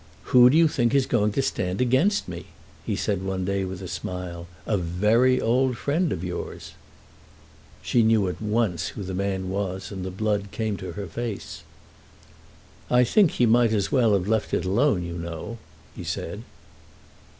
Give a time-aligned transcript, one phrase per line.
[0.33, 2.47] "Who do you think is going to stand against me?"
[2.83, 4.47] he said one day with a smile.
[4.65, 6.71] "A very old friend of yours."
[7.83, 11.61] She knew at once who the man was, and the blood came to her face.
[12.89, 15.59] "I think he might as well have left it alone, you know,"
[15.95, 16.41] he said.